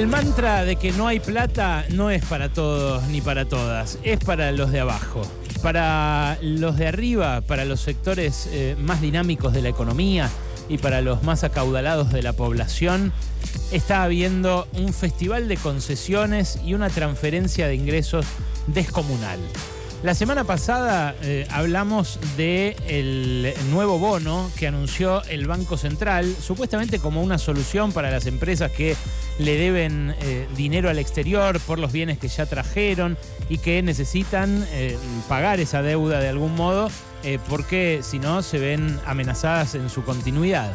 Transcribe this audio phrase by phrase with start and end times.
[0.00, 4.18] El mantra de que no hay plata no es para todos ni para todas, es
[4.18, 5.20] para los de abajo.
[5.62, 10.30] Para los de arriba, para los sectores eh, más dinámicos de la economía
[10.70, 13.12] y para los más acaudalados de la población,
[13.72, 18.24] está habiendo un festival de concesiones y una transferencia de ingresos
[18.68, 19.38] descomunal.
[20.02, 27.22] La semana pasada eh, hablamos del nuevo bono que anunció el Banco Central, supuestamente como
[27.22, 28.96] una solución para las empresas que
[29.38, 33.18] le deben eh, dinero al exterior por los bienes que ya trajeron
[33.50, 34.96] y que necesitan eh,
[35.28, 36.90] pagar esa deuda de algún modo
[37.50, 40.72] porque si no se ven amenazadas en su continuidad.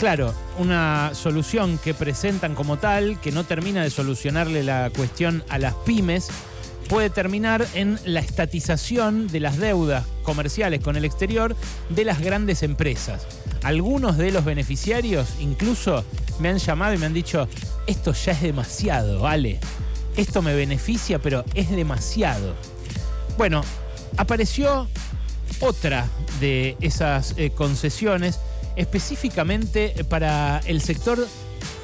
[0.00, 5.58] Claro, una solución que presentan como tal, que no termina de solucionarle la cuestión a
[5.58, 6.30] las pymes,
[6.88, 11.56] puede terminar en la estatización de las deudas comerciales con el exterior
[11.88, 13.26] de las grandes empresas.
[13.62, 16.04] Algunos de los beneficiarios incluso
[16.38, 17.48] me han llamado y me han dicho,
[17.86, 19.60] esto ya es demasiado, vale.
[20.16, 22.54] Esto me beneficia, pero es demasiado.
[23.36, 23.62] Bueno,
[24.16, 24.88] apareció
[25.60, 26.06] otra
[26.40, 28.38] de esas eh, concesiones
[28.76, 31.26] específicamente para el sector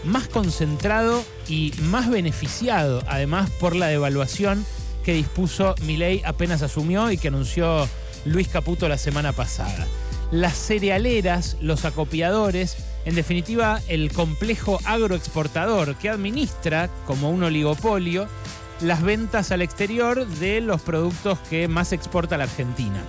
[0.05, 4.65] más concentrado y más beneficiado, además por la devaluación
[5.05, 7.89] que dispuso Milei apenas asumió y que anunció
[8.25, 9.87] Luis Caputo la semana pasada.
[10.31, 18.29] Las cerealeras, los acopiadores, en definitiva el complejo agroexportador que administra como un oligopolio
[18.81, 23.03] las ventas al exterior de los productos que más exporta la Argentina.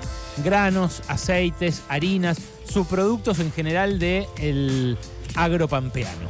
[0.43, 4.97] Granos, aceites, harinas, subproductos en general del el
[5.35, 6.29] agropampeano.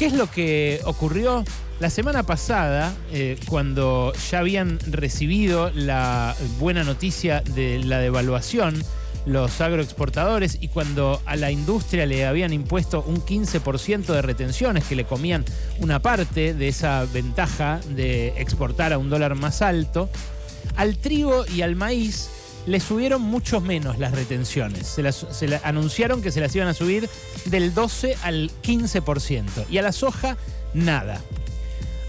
[0.00, 1.44] ¿Qué es lo que ocurrió?
[1.78, 8.82] La semana pasada, eh, cuando ya habían recibido la buena noticia de la devaluación,
[9.26, 14.96] los agroexportadores y cuando a la industria le habían impuesto un 15% de retenciones que
[14.96, 15.44] le comían
[15.80, 20.08] una parte de esa ventaja de exportar a un dólar más alto,
[20.76, 22.30] al trigo y al maíz
[22.66, 24.86] le subieron mucho menos las retenciones.
[24.86, 27.08] Se, anunciaron que se las iban a subir
[27.46, 30.36] del 12 al 15% y a la soja
[30.74, 31.20] nada.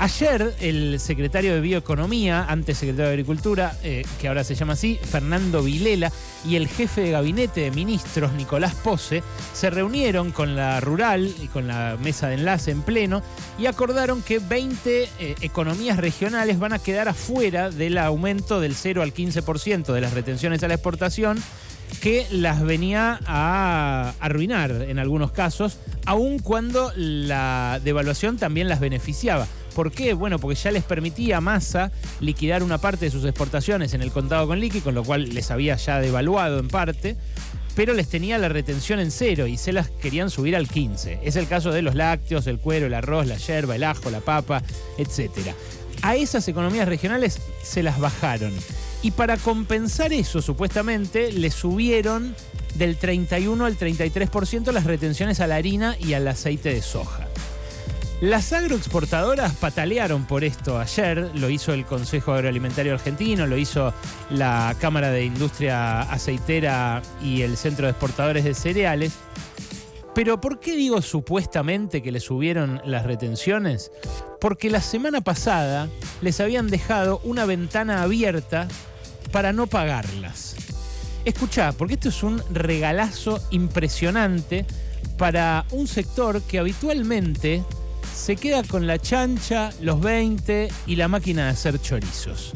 [0.02, 5.00] Ayer el secretario de Bioeconomía, antes secretario de Agricultura, eh, que ahora se llama así,
[5.00, 6.12] Fernando Vilela,
[6.44, 9.22] y el jefe de gabinete de ministros, Nicolás Pose,
[9.54, 13.22] se reunieron con la rural y con la mesa de enlace en pleno
[13.60, 19.04] y acordaron que 20 eh, economías regionales van a quedar afuera del aumento del 0
[19.04, 21.38] al 15% de las retenciones a la exportación
[22.02, 29.48] que las venía a arruinar en algunos casos, aun cuando la devaluación también las beneficiaba.
[29.76, 30.14] ¿Por qué?
[30.14, 34.12] Bueno, porque ya les permitía a Massa liquidar una parte de sus exportaciones en el
[34.12, 37.18] contado con liqui, con lo cual les había ya devaluado en parte,
[37.76, 41.20] pero les tenía la retención en cero y se las querían subir al 15.
[41.24, 44.20] Es el caso de los lácteos, el cuero, el arroz, la yerba, el ajo, la
[44.20, 44.62] papa,
[44.98, 45.54] etc.
[46.02, 48.54] A esas economías regionales se las bajaron.
[49.04, 52.36] Y para compensar eso, supuestamente, le subieron
[52.76, 57.31] del 31 al 33% las retenciones a la harina y al aceite de soja.
[58.22, 63.96] Las agroexportadoras patalearon por esto ayer, lo hizo el Consejo Agroalimentario Argentino, lo hizo
[64.30, 69.14] la Cámara de Industria Aceitera y el Centro de Exportadores de Cereales.
[70.14, 73.92] Pero ¿por qué digo supuestamente que le subieron las retenciones?
[74.40, 75.90] Porque la semana pasada
[76.22, 78.68] les habían dejado una ventana abierta
[79.32, 80.56] para no pagarlas.
[81.26, 84.68] Escuchá, porque esto es un regalazo impresionante
[85.18, 87.64] para un sector que habitualmente
[88.14, 92.54] se queda con la chancha, los 20 y la máquina de hacer chorizos.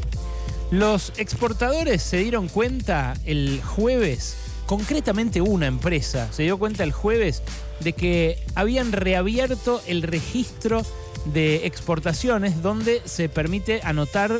[0.71, 7.43] Los exportadores se dieron cuenta el jueves, concretamente una empresa se dio cuenta el jueves
[7.79, 10.83] de que habían reabierto el registro
[11.33, 14.39] de exportaciones donde se permite anotar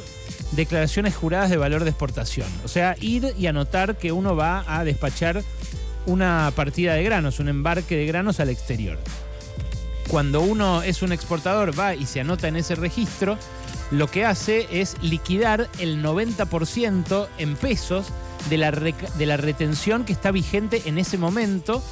[0.52, 2.48] declaraciones juradas de valor de exportación.
[2.64, 5.44] O sea, ir y anotar que uno va a despachar
[6.06, 9.00] una partida de granos, un embarque de granos al exterior
[10.08, 13.38] cuando uno es un exportador, va y se anota en ese registro,
[13.92, 18.08] lo que hace es liquidar el 90% en pesos
[18.50, 21.84] de la, de la retención que está vigente en ese momento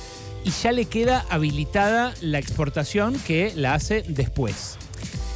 [0.43, 4.77] y ya le queda habilitada la exportación que la hace después.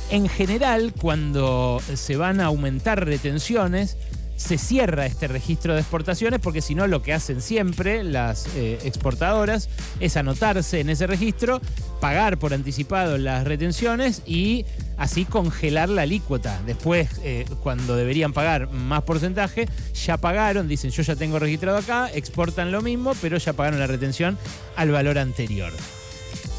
[0.10, 3.98] En general, cuando se van a aumentar retenciones,
[4.38, 8.80] se cierra este registro de exportaciones porque si no lo que hacen siempre las eh,
[8.86, 9.68] exportadoras
[10.00, 11.60] es anotarse en ese registro,
[12.00, 14.66] pagar por anticipado las retenciones y
[14.98, 16.62] así congelar la alícuota.
[16.66, 19.68] Después, eh, cuando deberían pagar más porcentaje,
[20.06, 23.88] ya pagaron, dicen yo ya tengo registrado acá, exportan lo mismo, pero ya pagaron la
[23.88, 24.38] retención
[24.76, 25.74] al valor anterior.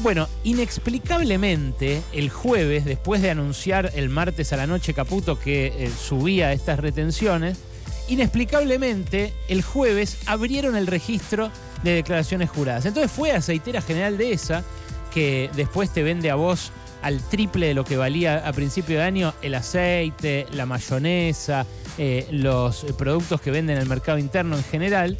[0.01, 5.89] Bueno, inexplicablemente, el jueves, después de anunciar el martes a la noche Caputo que eh,
[5.89, 7.57] subía estas retenciones,
[8.09, 11.51] inexplicablemente, el jueves abrieron el registro
[11.83, 12.85] de declaraciones juradas.
[12.85, 14.63] Entonces fue Aceitera General de esa,
[15.13, 16.71] que después te vende a vos
[17.01, 21.65] al triple de lo que valía a principio de año el aceite, la mayonesa,
[21.97, 25.17] eh, los productos que venden en el mercado interno en general,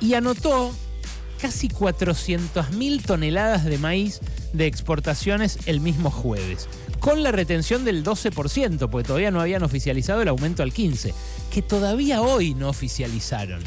[0.00, 0.74] y anotó
[1.40, 4.20] casi 400.000 toneladas de maíz
[4.54, 6.68] de exportaciones el mismo jueves,
[7.00, 11.12] con la retención del 12%, porque todavía no habían oficializado el aumento al 15%,
[11.50, 13.62] que todavía hoy no oficializaron.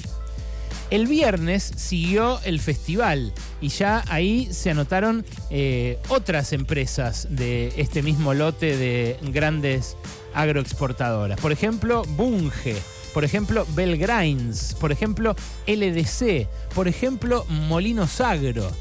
[0.90, 8.02] El viernes siguió el festival y ya ahí se anotaron eh, otras empresas de este
[8.02, 9.98] mismo lote de grandes
[10.34, 11.42] agroexportadoras.
[11.42, 12.78] Por ejemplo, Bunge,
[13.14, 15.36] por ejemplo, Belgrains, por ejemplo,
[15.68, 18.72] LDC, por ejemplo, Molinos Agro.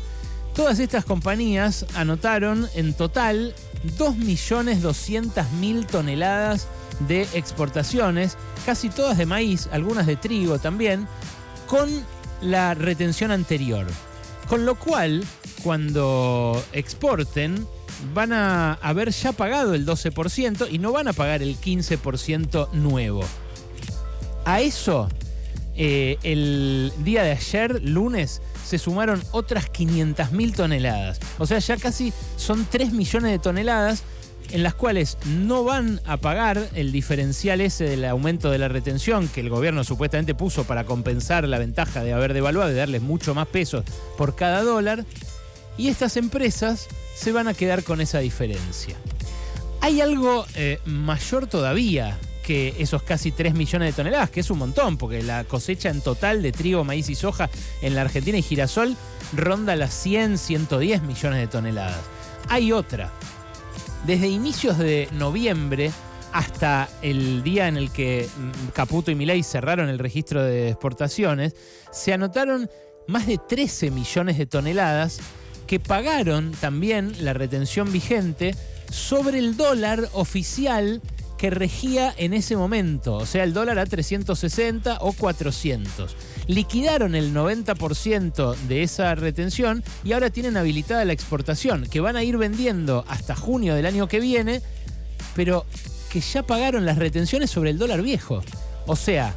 [0.56, 3.54] Todas estas compañías anotaron en total
[3.98, 6.66] 2.200.000 toneladas
[7.00, 11.06] de exportaciones, casi todas de maíz, algunas de trigo también,
[11.66, 11.90] con
[12.40, 13.86] la retención anterior.
[14.48, 15.24] Con lo cual,
[15.62, 17.66] cuando exporten,
[18.14, 23.24] van a haber ya pagado el 12% y no van a pagar el 15% nuevo.
[24.46, 25.08] A eso,
[25.76, 31.20] eh, el día de ayer, lunes, se sumaron otras 500.000 toneladas.
[31.38, 34.02] O sea, ya casi son 3 millones de toneladas
[34.50, 39.28] en las cuales no van a pagar el diferencial ese del aumento de la retención
[39.28, 43.34] que el gobierno supuestamente puso para compensar la ventaja de haber devaluado y darles mucho
[43.34, 43.84] más pesos
[44.16, 45.04] por cada dólar.
[45.78, 48.96] Y estas empresas se van a quedar con esa diferencia.
[49.80, 54.58] Hay algo eh, mayor todavía que esos casi 3 millones de toneladas, que es un
[54.58, 57.50] montón, porque la cosecha en total de trigo, maíz y soja
[57.82, 58.96] en la Argentina y girasol
[59.34, 62.00] ronda las 100, 110 millones de toneladas.
[62.48, 63.12] Hay otra.
[64.06, 65.90] Desde inicios de noviembre
[66.32, 71.56] hasta el día en el que mm, Caputo y Milei cerraron el registro de exportaciones,
[71.90, 72.70] se anotaron
[73.08, 75.18] más de 13 millones de toneladas
[75.66, 78.54] que pagaron también la retención vigente
[78.88, 81.02] sobre el dólar oficial
[81.38, 86.16] que regía en ese momento, o sea, el dólar a 360 o 400.
[86.46, 92.24] Liquidaron el 90% de esa retención y ahora tienen habilitada la exportación, que van a
[92.24, 94.62] ir vendiendo hasta junio del año que viene,
[95.34, 95.66] pero
[96.10, 98.42] que ya pagaron las retenciones sobre el dólar viejo.
[98.86, 99.34] O sea,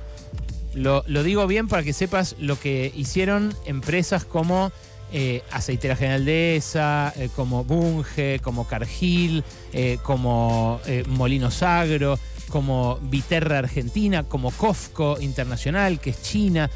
[0.74, 4.72] lo, lo digo bien para que sepas lo que hicieron empresas como
[5.12, 12.20] eh, Aceitera General de esa, eh, como Bunge, como Cargill, eh, como Molinos Agro,
[12.50, 16.70] como Viterra Argentina, como Cofco Internacional, que es China,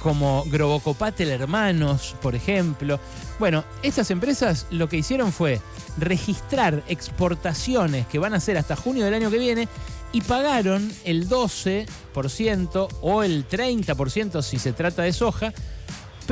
[0.00, 2.98] como Grobocopatel Hermanos, por ejemplo.
[3.38, 5.60] Bueno, estas empresas lo que hicieron fue
[5.96, 9.68] registrar exportaciones que van a ser hasta junio del año que viene
[10.12, 15.52] y pagaron el 12% o el 30% si se trata de soja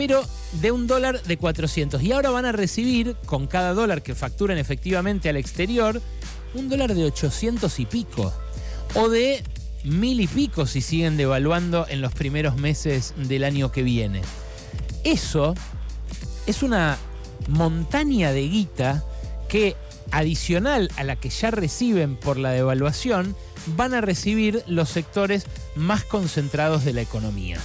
[0.00, 0.24] pero
[0.62, 2.02] de un dólar de 400.
[2.02, 6.00] Y ahora van a recibir, con cada dólar que facturan efectivamente al exterior,
[6.54, 8.32] un dólar de 800 y pico.
[8.94, 9.44] O de
[9.84, 14.22] mil y pico si siguen devaluando en los primeros meses del año que viene.
[15.04, 15.52] Eso
[16.46, 16.96] es una
[17.48, 19.04] montaña de guita
[19.50, 19.76] que,
[20.12, 23.36] adicional a la que ya reciben por la devaluación,
[23.76, 25.44] van a recibir los sectores
[25.76, 27.58] más concentrados de la economía.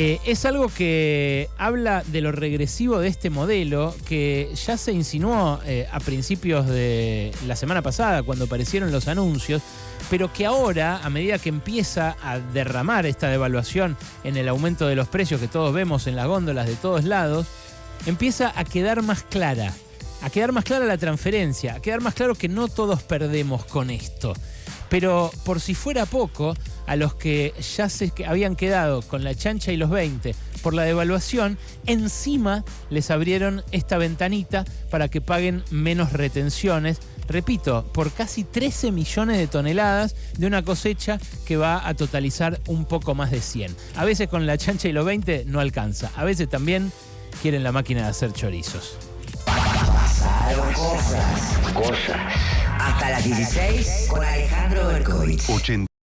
[0.00, 5.58] Eh, es algo que habla de lo regresivo de este modelo que ya se insinuó
[5.66, 9.60] eh, a principios de la semana pasada cuando aparecieron los anuncios,
[10.08, 14.94] pero que ahora, a medida que empieza a derramar esta devaluación en el aumento de
[14.94, 17.48] los precios que todos vemos en las góndolas de todos lados,
[18.06, 19.74] empieza a quedar más clara,
[20.22, 23.90] a quedar más clara la transferencia, a quedar más claro que no todos perdemos con
[23.90, 24.32] esto.
[24.90, 26.54] Pero por si fuera poco,
[26.88, 30.82] a los que ya se habían quedado con la chancha y los 20 por la
[30.82, 36.98] devaluación, encima les abrieron esta ventanita para que paguen menos retenciones.
[37.28, 42.86] Repito, por casi 13 millones de toneladas de una cosecha que va a totalizar un
[42.86, 43.76] poco más de 100.
[43.96, 46.10] A veces con la chancha y los 20 no alcanza.
[46.16, 46.90] A veces también
[47.42, 48.96] quieren la máquina de hacer chorizos.
[50.74, 51.74] Cosas.
[51.74, 52.34] Cosas.
[52.80, 55.87] Hasta las 16 con Alejandro Berkovich.